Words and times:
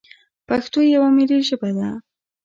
پښتو 0.47 0.79
یوه 0.95 1.07
ملي 1.17 1.39
ژبه 1.47 1.69
ده. 1.77 1.89